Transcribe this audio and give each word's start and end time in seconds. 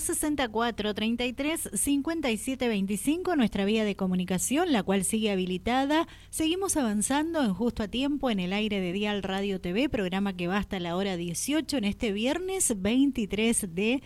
264 0.00 0.94
33 0.94 1.70
57 1.74 2.68
25, 2.68 3.36
nuestra 3.36 3.66
vía 3.66 3.84
de 3.84 3.96
comunicación, 3.96 4.72
la 4.72 4.82
cual 4.82 5.04
sigue 5.04 5.30
habilitada. 5.30 6.08
Seguimos 6.30 6.78
avanzando 6.78 7.42
en 7.42 7.52
justo 7.52 7.82
a 7.82 7.88
tiempo 7.88 8.30
en 8.30 8.40
el 8.40 8.54
aire 8.54 8.80
de 8.80 8.92
Dial 8.92 9.22
Radio 9.22 9.60
TV, 9.60 9.90
programa 9.90 10.34
que 10.34 10.46
va 10.46 10.56
hasta 10.56 10.80
la 10.80 10.96
hora 10.96 11.18
18 11.18 11.76
en 11.76 11.84
este 11.84 12.12
viernes 12.12 12.80
23 12.80 13.74
de 13.74 14.02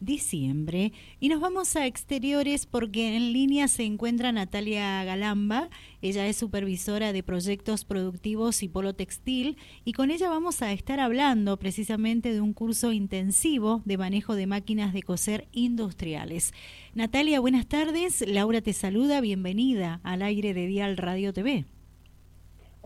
diciembre. 0.00 0.92
Y 1.20 1.28
nos 1.28 1.40
vamos 1.40 1.76
a 1.76 1.86
exteriores 1.86 2.66
porque 2.66 3.16
en 3.16 3.32
línea 3.32 3.68
se 3.68 3.84
encuentra 3.84 4.32
Natalia 4.32 5.04
Galamba. 5.04 5.68
Ella 6.02 6.26
es 6.26 6.36
supervisora 6.36 7.12
de 7.12 7.22
proyectos 7.22 7.84
productivos 7.84 8.62
y 8.62 8.68
polo 8.68 8.94
textil 8.94 9.56
y 9.84 9.92
con 9.92 10.10
ella 10.10 10.28
vamos 10.28 10.62
a 10.62 10.72
estar 10.72 11.00
hablando 11.00 11.56
precisamente 11.56 12.32
de 12.32 12.40
un 12.40 12.52
curso 12.52 12.92
intensivo 12.92 13.82
de 13.84 13.98
manejo 13.98 14.34
de 14.34 14.46
máquinas 14.46 14.92
de 14.92 15.02
coser 15.02 15.48
industriales. 15.52 16.52
Natalia, 16.94 17.40
buenas 17.40 17.66
tardes. 17.66 18.26
Laura 18.26 18.60
te 18.60 18.72
saluda. 18.72 19.20
Bienvenida 19.20 20.00
al 20.02 20.22
aire 20.22 20.54
de 20.54 20.66
Dial 20.66 20.96
Radio 20.96 21.32
TV. 21.32 21.64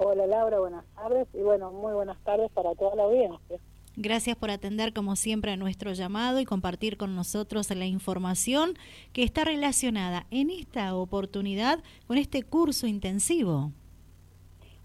Hola 0.02 0.26
Laura, 0.26 0.58
buenas 0.58 0.86
tardes 0.94 1.28
y 1.34 1.42
bueno, 1.42 1.70
muy 1.72 1.92
buenas 1.92 2.18
tardes 2.24 2.50
para 2.52 2.74
toda 2.74 2.96
la 2.96 3.02
audiencia. 3.02 3.58
Gracias 4.02 4.34
por 4.34 4.50
atender 4.50 4.94
como 4.94 5.14
siempre 5.14 5.52
a 5.52 5.58
nuestro 5.58 5.92
llamado 5.92 6.40
y 6.40 6.46
compartir 6.46 6.96
con 6.96 7.14
nosotros 7.14 7.68
la 7.68 7.84
información 7.84 8.72
que 9.12 9.22
está 9.22 9.44
relacionada 9.44 10.24
en 10.30 10.48
esta 10.48 10.96
oportunidad 10.96 11.80
con 12.06 12.16
este 12.16 12.42
curso 12.42 12.86
intensivo. 12.86 13.72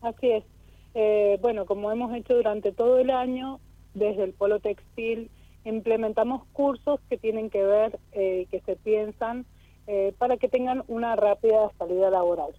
Así 0.01 0.31
es. 0.31 0.43
Eh, 0.95 1.39
bueno, 1.41 1.65
como 1.65 1.93
hemos 1.93 2.13
hecho 2.13 2.35
durante 2.35 2.73
todo 2.73 2.99
el 2.99 3.09
año, 3.09 3.61
desde 3.93 4.25
el 4.25 4.33
Polo 4.33 4.59
Textil 4.59 5.31
implementamos 5.63 6.43
cursos 6.51 6.99
que 7.09 7.17
tienen 7.17 7.49
que 7.49 7.63
ver, 7.63 7.97
eh, 8.11 8.47
que 8.51 8.59
se 8.65 8.75
piensan 8.75 9.45
eh, 9.87 10.13
para 10.17 10.35
que 10.35 10.49
tengan 10.49 10.83
una 10.89 11.15
rápida 11.15 11.71
salida 11.77 12.09
laboral. 12.09 12.53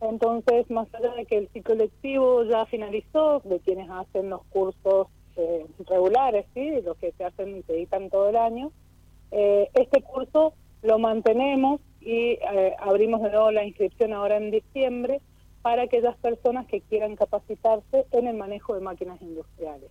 Entonces, 0.00 0.70
más 0.70 0.86
allá 0.94 1.12
de 1.14 1.26
que 1.26 1.38
el 1.38 1.48
ciclo 1.48 1.74
lectivo 1.74 2.44
ya 2.44 2.66
finalizó, 2.66 3.40
de 3.40 3.58
quienes 3.58 3.90
hacen 3.90 4.30
los 4.30 4.44
cursos 4.44 5.08
eh, 5.36 5.66
regulares, 5.86 6.46
¿sí? 6.54 6.80
los 6.82 6.96
que 6.96 7.12
se 7.12 7.24
hacen 7.24 7.56
y 7.56 7.62
se 7.62 7.74
editan 7.74 8.10
todo 8.10 8.28
el 8.28 8.36
año. 8.36 8.72
Eh, 9.30 9.68
este 9.74 10.02
curso 10.02 10.54
lo 10.82 10.98
mantenemos 10.98 11.80
y 12.00 12.32
eh, 12.32 12.74
abrimos 12.78 13.22
de 13.22 13.30
nuevo 13.30 13.50
la 13.50 13.64
inscripción 13.64 14.12
ahora 14.12 14.36
en 14.36 14.50
diciembre 14.50 15.20
para 15.62 15.82
aquellas 15.82 16.16
personas 16.16 16.66
que 16.66 16.80
quieran 16.80 17.16
capacitarse 17.16 18.06
en 18.10 18.26
el 18.26 18.36
manejo 18.36 18.74
de 18.74 18.80
máquinas 18.80 19.20
industriales. 19.22 19.90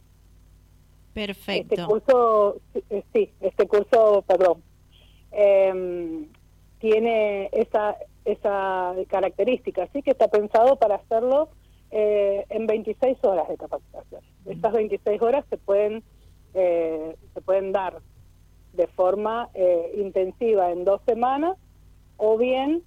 Perfecto. 1.13 1.73
Este 1.75 1.85
curso, 1.85 2.57
sí, 3.13 3.31
este 3.39 3.67
curso, 3.67 4.23
perdón, 4.27 4.61
em, 5.31 6.27
tiene 6.79 7.49
esa, 7.53 7.97
esa 8.25 8.93
característica, 9.07 9.83
así 9.83 10.01
que 10.01 10.11
está 10.11 10.27
pensado 10.27 10.77
para 10.77 10.95
hacerlo 10.95 11.49
eh, 11.91 12.45
en 12.49 12.67
26 12.67 13.17
horas 13.23 13.49
de 13.49 13.57
capacitación. 13.57 14.21
Estas 14.45 14.71
26 14.71 15.21
horas 15.21 15.45
se 15.49 15.57
pueden, 15.57 16.03
eh, 16.53 17.17
se 17.33 17.41
pueden 17.41 17.73
dar 17.73 17.99
de 18.73 18.87
forma 18.87 19.49
eh, 19.53 19.91
intensiva 19.97 20.71
en 20.71 20.85
dos 20.85 21.01
semanas 21.05 21.57
o 22.17 22.37
bien 22.37 22.83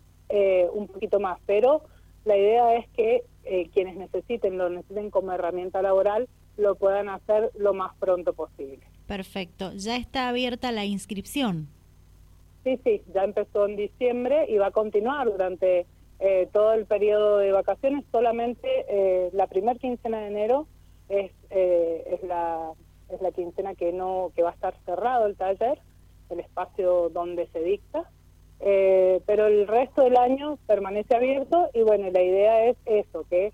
un 0.73 0.89
poquito 0.89 1.21
más, 1.21 1.39
pero 1.47 1.83
la 2.25 2.37
idea 2.37 2.75
es 2.75 2.89
que 2.89 3.23
quienes 3.73 3.95
necesiten, 3.95 4.59
lo 4.59 4.69
necesiten 4.69 5.11
como 5.11 5.31
herramienta 5.31 5.81
laboral, 5.81 6.29
lo 6.57 6.75
puedan 6.75 7.09
hacer 7.09 7.53
lo 7.57 7.73
más 7.73 7.95
pronto 8.01 8.33
posible. 8.33 8.81
Perfecto. 9.07 9.71
¿Ya 9.75 9.97
está 9.97 10.29
abierta 10.29 10.73
la 10.73 10.85
inscripción? 10.87 11.69
Sí, 12.65 12.81
sí, 12.83 13.03
ya 13.15 13.23
empezó 13.23 13.67
en 13.67 13.77
diciembre 13.77 14.47
y 14.49 14.57
va 14.57 14.69
a 14.69 14.71
continuar 14.73 15.31
durante 15.31 15.87
eh, 16.21 16.49
todo 16.53 16.73
el 16.73 16.87
periodo 16.87 17.39
de 17.39 17.53
vacaciones, 17.53 18.05
solamente 18.11 18.69
eh, 18.89 19.31
la 19.33 19.47
primera 19.47 19.79
quincena 19.79 20.21
de 20.21 20.27
enero 20.29 20.67
es, 21.09 21.33
eh, 21.51 22.05
es, 22.13 22.23
la, 22.23 22.73
es 23.11 23.21
la 23.21 23.33
quincena 23.33 23.75
que, 23.75 23.93
no, 23.93 24.33
que 24.35 24.43
va 24.43 24.51
a 24.51 24.55
estar 24.55 24.75
cerrado 24.85 25.27
el 25.27 25.37
taller, 25.37 25.79
el 26.31 26.41
espacio 26.41 27.11
donde 27.11 27.47
se 27.49 27.61
dicta, 27.61 28.09
pero 29.27 29.47
el 29.47 29.69
resto 29.69 30.03
del 30.03 30.17
año 30.17 30.57
permanece 30.67 31.15
abierto 31.15 31.69
y 31.75 31.83
bueno, 31.83 32.11
la 32.11 32.23
idea 32.23 32.65
es 32.65 32.79
eso, 32.87 33.27
que 33.29 33.53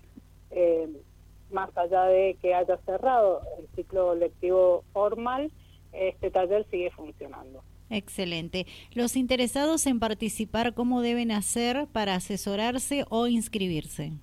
más 1.51 1.75
allá 1.75 2.03
de 2.05 2.37
que 2.41 2.53
haya 2.53 2.77
cerrado 2.85 3.41
el 3.59 3.67
ciclo 3.75 4.15
lectivo 4.15 4.85
formal, 4.93 5.51
este 5.91 6.31
taller 6.31 6.65
sigue 6.71 6.91
funcionando. 6.91 7.61
Excelente. 7.91 8.65
Los 8.93 9.17
interesados 9.17 9.85
en 9.85 9.99
participar, 9.99 10.73
¿cómo 10.73 11.01
deben 11.01 11.31
hacer 11.31 11.87
para 11.91 12.15
asesorarse 12.15 13.03
o 13.09 13.27
inscribirse? 13.27 14.13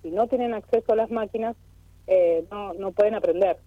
si 0.00 0.10
no 0.10 0.26
tienen 0.26 0.54
acceso 0.54 0.94
a 0.94 0.96
las 0.96 1.10
máquinas 1.10 1.54
eh, 2.06 2.46
no, 2.50 2.72
no 2.72 2.92
pueden 2.92 3.14
aprender. 3.14 3.58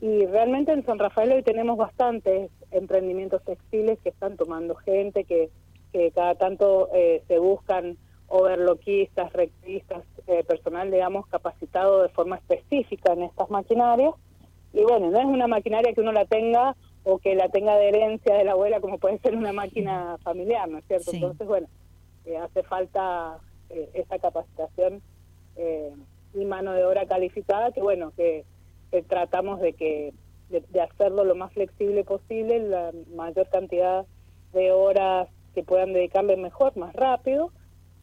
Y 0.00 0.24
realmente 0.24 0.72
en 0.72 0.86
San 0.86 0.98
Rafael 0.98 1.32
hoy 1.32 1.42
tenemos 1.42 1.76
bastantes 1.76 2.50
emprendimientos 2.70 3.42
textiles 3.44 3.98
que 4.02 4.08
están 4.08 4.38
tomando 4.38 4.74
gente, 4.74 5.24
que, 5.24 5.50
que 5.92 6.12
cada 6.12 6.34
tanto 6.34 6.88
eh, 6.94 7.22
se 7.28 7.38
buscan 7.38 7.98
overloquistas, 8.28 9.30
rectistas, 9.34 10.02
personal, 10.48 10.90
digamos, 10.90 11.26
capacitado 11.26 12.02
de 12.02 12.08
forma 12.08 12.36
específica 12.36 13.12
en 13.12 13.22
estas 13.22 13.48
maquinarias 13.50 14.14
y 14.76 14.82
bueno, 14.84 15.10
no 15.10 15.18
es 15.18 15.24
una 15.24 15.46
maquinaria 15.46 15.94
que 15.94 16.02
uno 16.02 16.12
la 16.12 16.26
tenga 16.26 16.76
o 17.02 17.16
que 17.18 17.34
la 17.34 17.48
tenga 17.48 17.76
de 17.78 17.88
herencia 17.88 18.36
de 18.36 18.44
la 18.44 18.52
abuela 18.52 18.78
como 18.80 18.98
puede 18.98 19.18
ser 19.20 19.34
una 19.34 19.52
máquina 19.52 20.18
familiar, 20.22 20.68
¿no 20.68 20.78
es 20.78 20.84
cierto? 20.84 21.12
Entonces, 21.14 21.46
bueno, 21.46 21.66
eh, 22.26 22.36
hace 22.36 22.62
falta 22.62 23.38
eh, 23.70 23.88
esa 23.94 24.18
capacitación 24.18 25.00
eh, 25.56 25.94
y 26.34 26.44
mano 26.44 26.72
de 26.72 26.84
obra 26.84 27.06
calificada 27.06 27.72
que, 27.72 27.80
bueno, 27.80 28.12
que, 28.16 28.44
tratamos 29.08 29.60
de 29.60 29.72
que 29.72 30.12
de, 30.50 30.80
hacerlo 30.80 31.24
lo 31.24 31.34
más 31.34 31.52
flexible 31.54 32.04
posible, 32.04 32.58
la 32.60 32.92
mayor 33.14 33.48
cantidad 33.48 34.04
de 34.52 34.72
horas 34.72 35.28
que 35.54 35.62
puedan 35.62 35.94
dedicarle 35.94 36.36
mejor, 36.36 36.76
más 36.76 36.94
rápido, 36.94 37.50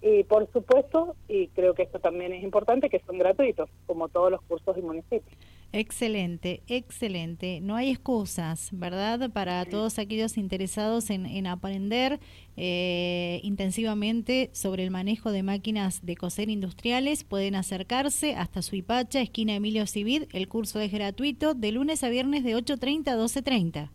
y 0.01 0.23
por 0.23 0.51
supuesto, 0.51 1.15
y 1.27 1.49
creo 1.49 1.75
que 1.75 1.83
esto 1.83 1.99
también 1.99 2.33
es 2.33 2.43
importante, 2.43 2.89
que 2.89 2.99
son 3.05 3.19
gratuitos, 3.19 3.69
como 3.85 4.09
todos 4.09 4.31
los 4.31 4.41
cursos 4.41 4.75
y 4.77 4.81
municipios. 4.81 5.37
Excelente, 5.75 6.61
excelente. 6.67 7.59
No 7.59 7.75
hay 7.75 7.89
excusas, 7.89 8.69
¿verdad? 8.73 9.31
Para 9.31 9.65
todos 9.65 9.97
aquellos 9.97 10.37
interesados 10.37 11.09
en, 11.09 11.47
aprender 11.47 12.19
eh, 12.57 13.39
intensivamente 13.41 14.51
sobre 14.53 14.83
el 14.83 14.91
manejo 14.91 15.31
de 15.31 15.41
máquinas 15.41 16.05
de 16.05 16.15
coser 16.15 16.51
industriales, 16.51 17.23
pueden 17.23 17.55
acercarse 17.55 18.35
hasta 18.35 18.61
Suipacha, 18.61 19.19
esquina 19.19 19.55
Emilio 19.55 19.87
Civil. 19.87 20.27
El 20.31 20.47
curso 20.47 20.79
es 20.79 20.91
gratuito 20.91 21.55
de 21.55 21.71
lunes 21.71 22.03
a 22.03 22.09
viernes 22.09 22.43
de 22.43 22.55
8.30 22.55 23.07
a 23.07 23.17
12.30. 23.17 23.89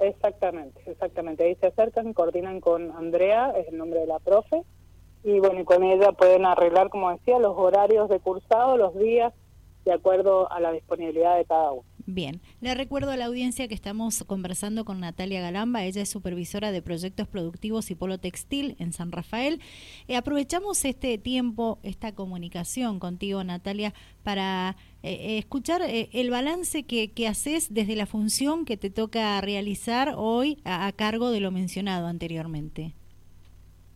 Exactamente, 0.00 0.82
exactamente. 0.84 1.44
Ahí 1.44 1.54
se 1.60 1.68
acercan, 1.68 2.12
coordinan 2.12 2.60
con 2.60 2.90
Andrea, 2.90 3.52
es 3.56 3.68
el 3.68 3.78
nombre 3.78 4.00
de 4.00 4.08
la 4.08 4.18
profe, 4.18 4.64
y 5.22 5.38
bueno, 5.38 5.64
con 5.64 5.84
ella 5.84 6.10
pueden 6.10 6.44
arreglar, 6.44 6.88
como 6.88 7.12
decía, 7.12 7.38
los 7.38 7.56
horarios 7.56 8.08
de 8.08 8.18
cursado, 8.18 8.76
los 8.76 8.98
días 8.98 9.32
de 9.84 9.92
acuerdo 9.92 10.50
a 10.50 10.60
la 10.60 10.72
disponibilidad 10.72 11.36
de 11.36 11.44
cada 11.44 11.72
uno. 11.72 11.84
Bien, 12.06 12.42
le 12.60 12.74
recuerdo 12.74 13.12
a 13.12 13.16
la 13.16 13.24
audiencia 13.24 13.66
que 13.66 13.74
estamos 13.74 14.24
conversando 14.24 14.84
con 14.84 15.00
Natalia 15.00 15.40
Galamba, 15.40 15.84
ella 15.84 16.02
es 16.02 16.10
supervisora 16.10 16.70
de 16.70 16.82
proyectos 16.82 17.26
productivos 17.26 17.90
y 17.90 17.94
polo 17.94 18.18
textil 18.18 18.76
en 18.78 18.92
San 18.92 19.10
Rafael. 19.10 19.60
Eh, 20.06 20.16
aprovechamos 20.16 20.84
este 20.84 21.16
tiempo, 21.16 21.78
esta 21.82 22.14
comunicación 22.14 22.98
contigo, 22.98 23.42
Natalia, 23.42 23.94
para 24.22 24.76
eh, 25.02 25.12
eh, 25.12 25.38
escuchar 25.38 25.80
el 25.86 26.30
balance 26.30 26.82
que, 26.82 27.10
que, 27.10 27.26
haces 27.26 27.72
desde 27.72 27.96
la 27.96 28.04
función 28.04 28.66
que 28.66 28.76
te 28.76 28.90
toca 28.90 29.40
realizar 29.40 30.12
hoy 30.16 30.60
a, 30.64 30.92
cargo 30.92 31.30
de 31.30 31.40
lo 31.40 31.50
mencionado 31.50 32.06
anteriormente. 32.06 32.92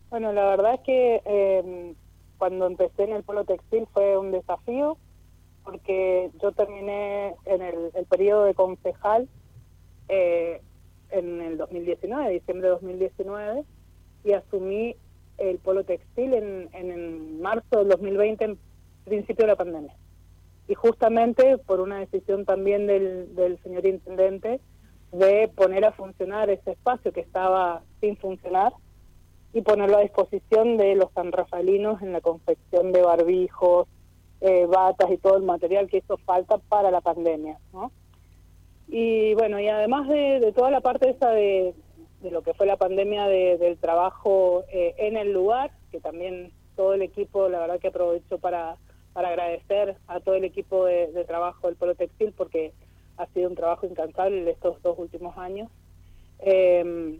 Bueno, 0.09 0.33
la 0.33 0.45
verdad 0.45 0.73
es 0.73 0.79
que 0.81 1.21
em, 1.25 1.95
cuando 2.39 2.65
empecé 2.65 3.03
en 3.03 3.13
el 3.13 3.23
polo 3.23 3.45
textil 3.45 3.85
fue 3.93 4.17
un 4.17 4.31
desafío 4.31 4.97
porque 5.69 6.31
yo 6.41 6.51
terminé 6.51 7.35
en 7.45 7.61
el, 7.61 8.05
periodo 8.09 8.45
de 8.45 8.55
concejal 8.55 9.29
eh, 10.07 10.61
en 11.11 11.41
el 11.41 11.57
2019, 11.57 12.31
diciembre 12.31 12.67
de 12.67 12.73
2019, 12.73 13.63
y 14.23 14.33
asumí 14.33 14.95
el 15.37 15.59
polo 15.59 15.83
textil 15.83 16.33
en, 16.33 16.69
en, 16.73 17.39
marzo 17.39 17.79
del 17.79 17.89
2020, 17.89 18.45
en 18.45 18.59
principio 19.05 19.45
de 19.45 19.51
la 19.51 19.55
pandemia. 19.57 19.95
Y 20.67 20.73
justamente 20.73 21.59
por 21.59 21.81
una 21.81 21.99
decisión 21.99 22.45
también 22.45 22.87
del, 22.87 23.35
del 23.35 23.61
señor 23.61 23.85
intendente 23.85 24.59
de 25.11 25.51
poner 25.55 25.85
a 25.85 25.91
funcionar 25.91 26.49
ese 26.49 26.71
espacio 26.71 27.13
que 27.13 27.21
estaba 27.21 27.83
sin 28.01 28.17
funcionar 28.17 28.73
y 29.53 29.61
ponerlo 29.61 29.97
a 29.97 30.01
disposición 30.01 30.77
de 30.77 30.95
los 30.95 31.11
sanrafalinos 31.13 32.01
en 32.01 32.11
la 32.11 32.21
confección 32.21 32.91
de 32.91 33.03
barbijos, 33.03 33.87
eh, 34.41 34.65
batas 34.65 35.11
y 35.11 35.17
todo 35.17 35.37
el 35.37 35.43
material 35.43 35.89
que 35.89 35.97
hizo 35.97 36.17
falta 36.17 36.57
para 36.57 36.91
la 36.91 37.01
pandemia, 37.01 37.59
¿no? 37.73 37.91
Y 38.87 39.33
bueno, 39.35 39.59
y 39.59 39.67
además 39.67 40.07
de, 40.07 40.51
toda 40.55 40.71
la 40.71 40.81
parte 40.81 41.09
esa 41.09 41.29
de, 41.29 41.75
lo 42.23 42.41
que 42.41 42.53
fue 42.53 42.65
la 42.65 42.77
pandemia 42.77 43.27
del 43.27 43.77
trabajo 43.77 44.63
eh, 44.71 44.95
en 44.97 45.15
el 45.17 45.31
lugar, 45.31 45.71
que 45.91 45.99
también 45.99 46.51
todo 46.75 46.93
el 46.93 47.01
equipo, 47.01 47.49
la 47.49 47.59
verdad 47.59 47.79
que 47.79 47.89
aprovecho 47.89 48.39
para, 48.39 48.77
para 49.13 49.29
agradecer 49.29 49.97
a 50.07 50.19
todo 50.21 50.35
el 50.35 50.43
equipo 50.43 50.85
de, 50.85 51.07
trabajo 51.27 51.67
del 51.67 51.75
Polo 51.75 51.95
Textil 51.95 52.31
porque 52.31 52.73
ha 53.17 53.25
sido 53.27 53.49
un 53.49 53.55
trabajo 53.55 53.85
incansable 53.85 54.49
estos 54.49 54.81
dos 54.81 54.97
últimos 54.97 55.37
años. 55.37 55.69
Eh, 56.39 57.19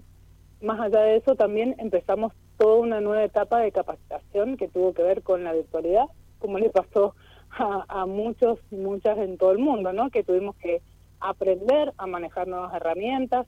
más 0.61 0.79
allá 0.79 1.01
de 1.01 1.17
eso, 1.17 1.35
también 1.35 1.75
empezamos 1.77 2.33
toda 2.57 2.77
una 2.77 3.01
nueva 3.01 3.23
etapa 3.23 3.59
de 3.59 3.71
capacitación 3.71 4.57
que 4.57 4.69
tuvo 4.69 4.93
que 4.93 5.03
ver 5.03 5.21
con 5.21 5.43
la 5.43 5.53
virtualidad 5.53 6.05
como 6.39 6.57
le 6.59 6.69
pasó 6.69 7.15
a, 7.51 8.05
muchos 8.05 8.59
y 8.71 8.75
muchas 8.75 9.17
en 9.17 9.37
todo 9.37 9.51
el 9.51 9.59
mundo, 9.59 9.93
¿no? 9.93 10.09
Que 10.09 10.23
tuvimos 10.23 10.55
que 10.57 10.81
aprender 11.19 11.93
a 11.97 12.07
manejar 12.07 12.47
nuevas 12.47 12.73
herramientas 12.73 13.47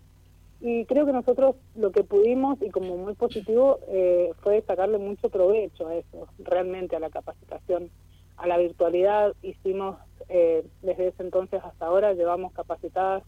y 0.59 0.85
creo 0.85 1.05
que 1.05 1.13
nosotros 1.13 1.55
lo 1.75 1.91
que 1.91 2.03
pudimos 2.03 2.61
y 2.61 2.69
como 2.69 2.97
muy 2.97 3.15
positivo 3.15 3.79
eh, 3.87 4.31
fue 4.41 4.61
sacarle 4.61 4.97
mucho 4.97 5.29
provecho 5.29 5.87
a 5.87 5.95
eso, 5.95 6.27
realmente 6.39 6.95
a 6.95 6.99
la 6.99 7.09
capacitación, 7.09 7.89
a 8.37 8.47
la 8.47 8.57
virtualidad. 8.57 9.33
Hicimos 9.41 9.97
eh, 10.29 10.65
desde 10.81 11.07
ese 11.07 11.23
entonces 11.23 11.61
hasta 11.63 11.85
ahora, 11.85 12.13
llevamos 12.13 12.53
capacitadas 12.53 13.23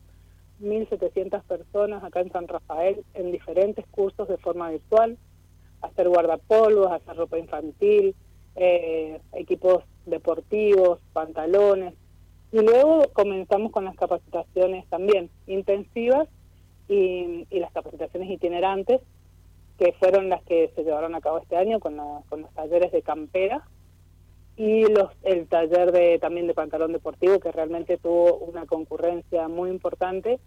1.700 0.61 1.43
personas 1.43 2.03
acá 2.03 2.21
en 2.21 2.31
San 2.31 2.47
Rafael 2.47 3.03
en 3.13 3.31
diferentes 3.31 3.85
cursos 3.87 4.27
de 4.27 4.37
forma 4.37 4.69
virtual, 4.69 5.17
hacer 5.81 6.09
guardapolvos, 6.09 6.91
hacer 6.91 7.15
ropa 7.15 7.37
infantil, 7.37 8.15
eh, 8.55 9.19
equipos 9.33 9.83
deportivos, 10.05 10.99
pantalones. 11.13 11.93
Y 12.51 12.59
luego 12.59 13.03
comenzamos 13.13 13.71
con 13.71 13.85
las 13.85 13.95
capacitaciones 13.95 14.87
también 14.87 15.29
intensivas 15.47 16.27
y, 16.87 17.47
las 17.51 17.71
capacitaciones 17.71 18.29
itinerantes, 18.29 19.01
que 19.79 19.93
fueron 19.93 20.29
las 20.29 20.43
que 20.43 20.71
se 20.75 20.83
llevaron 20.83 21.15
a 21.15 21.21
cabo 21.21 21.39
este 21.39 21.55
año 21.55 21.79
con, 21.79 21.97
con 22.29 22.41
los 22.41 22.51
talleres 22.53 22.91
de 22.91 23.01
campera 23.01 23.63
y 24.55 24.85
los 24.85 25.09
el 25.23 25.47
taller 25.47 25.91
de 25.91 26.19
también 26.19 26.45
de 26.45 26.53
pantalón 26.53 26.93
deportivo 26.93 27.39
que 27.39 27.51
realmente 27.51 27.97
tuvo 27.97 28.37
una 28.37 28.67
concurrencia 28.67 29.47
muy 29.47 29.71
importante 29.71 30.39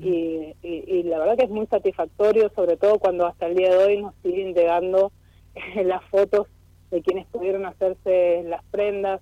y, 0.00 0.56
y, 0.62 1.02
la 1.02 1.18
verdad 1.18 1.36
que 1.36 1.44
es 1.44 1.50
muy 1.50 1.66
satisfactorio 1.66 2.50
sobre 2.54 2.78
todo 2.78 2.98
cuando 2.98 3.26
hasta 3.26 3.46
el 3.46 3.56
día 3.56 3.70
de 3.70 3.84
hoy 3.84 4.02
nos 4.02 4.14
siguen 4.22 4.54
llegando 4.54 5.12
las 5.84 6.02
fotos 6.04 6.46
de 6.90 7.02
quienes 7.02 7.26
pudieron 7.26 7.66
hacerse 7.66 8.42
las 8.44 8.64
prendas. 8.64 9.20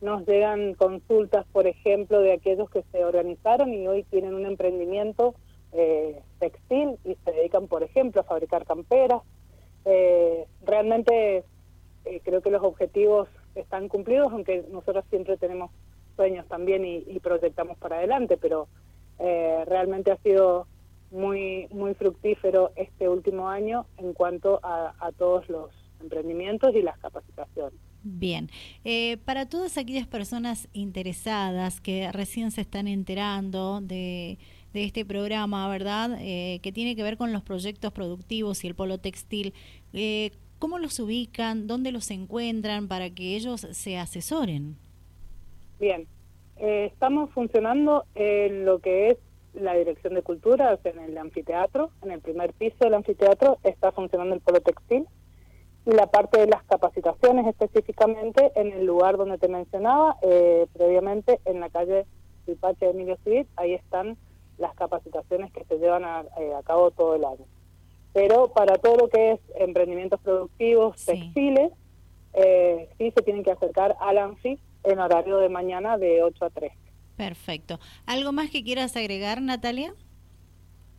Nos 0.00 0.26
llegan 0.26 0.74
consultas, 0.74 1.44
por 1.52 1.66
ejemplo, 1.66 2.20
de 2.20 2.32
aquellos 2.32 2.70
que 2.70 2.84
se 2.92 3.04
organizaron 3.04 3.74
y 3.74 3.88
hoy 3.88 4.04
tienen 4.04 4.34
un 4.34 4.46
emprendimiento 4.46 5.34
eh, 5.72 6.22
textil 6.38 6.98
y 7.04 7.16
se 7.24 7.32
dedican, 7.32 7.66
por 7.66 7.82
ejemplo, 7.82 8.20
a 8.20 8.24
fabricar 8.24 8.64
camperas. 8.64 9.22
Eh, 9.84 10.46
realmente 10.64 11.44
eh, 12.04 12.20
creo 12.22 12.40
que 12.42 12.50
los 12.50 12.62
objetivos 12.62 13.28
están 13.56 13.88
cumplidos, 13.88 14.32
aunque 14.32 14.64
nosotros 14.70 15.04
siempre 15.10 15.36
tenemos 15.36 15.72
sueños 16.14 16.46
también 16.46 16.84
y, 16.84 17.18
proyectamos 17.20 17.76
para 17.78 17.98
adelante, 17.98 18.36
pero 18.36 18.68
realmente 19.18 20.12
ha 20.12 20.16
sido 20.18 20.66
muy 21.10 21.66
muy 21.72 21.94
fructífero 21.94 22.70
este 22.76 23.08
último 23.08 23.48
año 23.48 23.86
en 23.96 24.12
cuanto 24.12 24.60
a 24.62 25.10
todos 25.16 25.48
los 25.48 25.70
emprendimientos 26.00 26.74
y 26.74 26.82
las 26.82 26.98
capacitaciones. 26.98 27.78
Bien, 28.02 28.48
eh, 28.84 29.18
para 29.24 29.48
todas 29.48 29.76
aquellas 29.76 30.06
personas 30.06 30.68
interesadas 30.72 31.80
que 31.80 32.10
recién 32.12 32.50
se 32.50 32.60
están 32.60 32.86
enterando 32.86 33.80
de, 33.80 34.38
de 34.72 34.84
este 34.84 35.04
programa, 35.04 35.68
¿verdad? 35.68 36.16
Eh, 36.20 36.60
que 36.62 36.72
tiene 36.72 36.94
que 36.94 37.02
ver 37.02 37.16
con 37.16 37.32
los 37.32 37.42
proyectos 37.42 37.92
productivos 37.92 38.64
y 38.64 38.68
el 38.68 38.74
polo 38.74 38.98
textil, 38.98 39.52
eh, 39.92 40.30
¿cómo 40.58 40.78
los 40.78 40.98
ubican? 41.00 41.66
¿Dónde 41.66 41.92
los 41.92 42.10
encuentran 42.10 42.88
para 42.88 43.10
que 43.10 43.36
ellos 43.36 43.66
se 43.72 43.98
asesoren? 43.98 44.76
Bien, 45.80 46.06
estamos 46.56 47.30
funcionando 47.30 48.04
en 48.14 48.64
lo 48.64 48.78
que 48.80 49.10
es 49.10 49.18
la 49.54 49.74
Dirección 49.74 50.14
de 50.14 50.22
Cultura, 50.22 50.78
en 50.84 50.98
el 51.00 51.18
anfiteatro, 51.18 51.90
en 52.02 52.12
el 52.12 52.20
primer 52.20 52.52
piso 52.52 52.76
del 52.80 52.94
anfiteatro 52.94 53.58
está 53.64 53.92
funcionando 53.92 54.34
el 54.34 54.40
polo 54.40 54.60
textil 54.60 55.06
y 55.86 55.92
la 55.92 56.06
parte 56.06 56.38
de 56.40 56.46
las 56.46 56.62
capacitaciones 56.64 57.46
específicamente 57.46 58.52
en 58.56 58.72
el 58.72 58.84
lugar 58.84 59.16
donde 59.16 59.38
te 59.38 59.48
mencionaba, 59.48 60.16
eh, 60.22 60.66
previamente 60.72 61.40
en 61.44 61.60
la 61.60 61.70
calle 61.70 62.06
Pipache 62.46 62.86
de 62.86 62.92
Emilio 62.92 63.16
Civit, 63.24 63.48
ahí 63.56 63.74
están 63.74 64.16
las 64.58 64.74
capacitaciones 64.74 65.52
que 65.52 65.64
se 65.64 65.78
llevan 65.78 66.02
eh, 66.38 66.52
a, 66.54 66.62
cabo 66.62 66.90
todo 66.90 67.14
el 67.14 67.24
año. 67.24 67.46
Pero 68.12 68.52
para 68.52 68.76
todo 68.78 68.96
lo 68.96 69.08
que 69.08 69.32
es 69.32 69.40
emprendimientos 69.56 70.20
productivos, 70.20 71.04
textiles, 71.04 71.72
eh, 72.34 72.88
sí 72.98 73.12
se 73.14 73.22
tienen 73.22 73.44
que 73.44 73.52
acercar 73.52 73.96
al 74.00 74.18
ANFI 74.18 74.58
en 74.84 74.98
horario 74.98 75.38
de 75.38 75.48
mañana 75.48 75.98
de 75.98 76.22
8 76.22 76.44
a 76.44 76.50
3. 76.50 76.72
Perfecto. 77.16 77.78
¿Algo 78.06 78.32
más 78.32 78.50
que 78.50 78.62
quieras 78.62 78.96
agregar, 78.96 79.42
Natalia? 79.42 79.94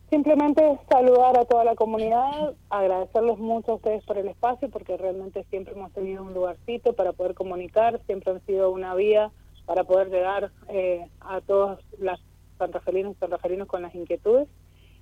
Simplemente 0.10 0.80
saludar 0.89 1.38
a 1.38 1.46
toda 1.46 1.63
la 1.63 1.75
comunidad, 1.75 2.56
agradecerles 2.70 3.38
mucho 3.38 3.74
a 3.74 3.75
ustedes 3.75 4.04
por 4.06 4.18
el 4.18 4.28
espacio, 4.28 4.70
porque 4.70 4.98
realmente 4.98 5.46
siempre 5.51 5.74
hemos 5.74 5.92
tenido 5.94 6.24
un 6.24 6.34
lugarcito 6.34 6.94
para 6.94 7.13
poder 7.13 7.36
comunicar, 7.36 8.01
siempre 8.08 8.32
han 8.32 8.44
sido 8.48 8.72
una 8.72 8.96
vía 8.96 9.32
para 9.68 9.84
poder 9.84 10.10
llegar 10.10 10.51
eh, 10.68 11.08
a 11.20 11.42
todos 11.42 11.80
las 12.00 12.20
sanrafelinos 12.58 13.16
y 13.16 13.20
sanrafelinos 13.20 13.68
con 13.68 13.84
las 13.84 13.94
inquietudes. 13.94 14.48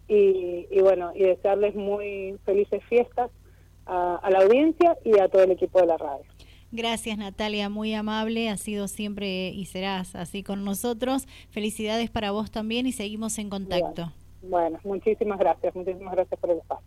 Y, 0.09 0.79
bueno, 0.81 1.11
y 1.15 1.23
desearles 1.23 1.75
muy 1.75 2.37
felices 2.45 2.81
fiestas 2.85 3.29
a, 3.85 4.15
a 4.15 4.29
la 4.29 4.39
audiencia 4.39 4.97
y 5.03 5.19
a 5.19 5.27
todo 5.27 5.43
el 5.43 5.51
equipo 5.51 5.79
de 5.81 5.87
la 5.87 5.97
radio. 5.97 6.23
Gracias 6.71 7.17
Natalia, 7.17 7.69
muy 7.69 7.93
amable, 7.93 8.49
has 8.49 8.61
sido 8.61 8.87
siempre 8.87 9.49
y 9.49 9.65
serás 9.65 10.15
así 10.15 10.43
con 10.43 10.65
nosotros. 10.65 11.27
Felicidades 11.49 12.09
para 12.09 12.31
vos 12.31 12.51
también 12.51 12.87
y 12.87 12.91
seguimos 12.93 13.37
en 13.37 13.49
contacto. 13.49 14.11
Bueno, 14.41 14.79
muchísimas 14.83 15.39
gracias, 15.39 15.75
muchísimas 15.75 16.13
gracias 16.13 16.39
por 16.39 16.51
el 16.51 16.57
espacio. 16.59 16.85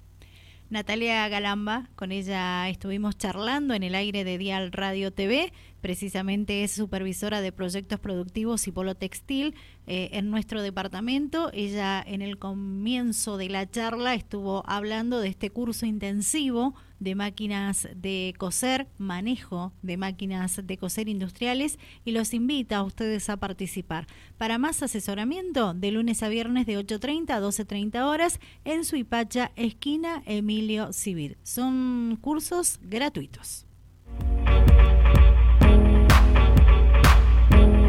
Natalia 0.70 1.28
Galamba, 1.28 1.88
con 1.96 2.12
ella 2.12 2.68
estuvimos 2.68 3.18
charlando 3.18 3.74
en 3.74 3.82
el 3.82 3.96
aire 3.96 4.22
de 4.22 4.38
Dial 4.38 4.70
Radio 4.70 5.12
TV, 5.12 5.52
precisamente 5.80 6.62
es 6.62 6.70
supervisora 6.70 7.40
de 7.40 7.50
proyectos 7.50 7.98
productivos 7.98 8.68
y 8.68 8.70
polo 8.70 8.94
textil 8.94 9.56
eh, 9.88 10.10
en 10.12 10.30
nuestro 10.30 10.62
departamento. 10.62 11.50
Ella 11.52 12.00
en 12.06 12.22
el 12.22 12.38
comienzo 12.38 13.36
de 13.36 13.48
la 13.48 13.68
charla 13.68 14.14
estuvo 14.14 14.62
hablando 14.64 15.18
de 15.18 15.26
este 15.26 15.50
curso 15.50 15.86
intensivo 15.86 16.74
de 17.00 17.14
máquinas 17.16 17.88
de 17.96 18.34
coser, 18.38 18.86
manejo 18.98 19.72
de 19.82 19.96
máquinas 19.96 20.60
de 20.64 20.78
coser 20.78 21.08
industriales 21.08 21.78
y 22.04 22.12
los 22.12 22.32
invita 22.32 22.76
a 22.76 22.82
ustedes 22.84 23.28
a 23.28 23.38
participar. 23.38 24.06
Para 24.38 24.58
más 24.58 24.82
asesoramiento, 24.82 25.74
de 25.74 25.90
lunes 25.90 26.22
a 26.22 26.28
viernes 26.28 26.66
de 26.66 26.78
8.30 26.78 27.30
a 27.30 27.40
12.30 27.40 28.02
horas 28.04 28.38
en 28.64 28.84
Suipacha, 28.84 29.50
esquina 29.56 30.22
Emilio 30.26 30.92
Civil. 30.92 31.38
Son 31.42 32.16
cursos 32.20 32.78
gratuitos. 32.82 33.66